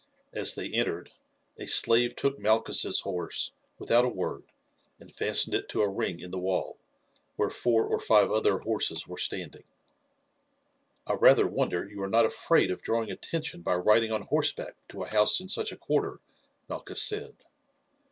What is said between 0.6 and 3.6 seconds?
entered a slave took Malchus' horse